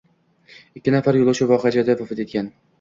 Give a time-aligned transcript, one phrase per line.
[0.79, 2.53] Ikki nafar yo‘lovchi voqea joyida vafot etgan